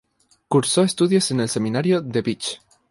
[0.47, 2.59] Cursó estudios en el seminario de Vich.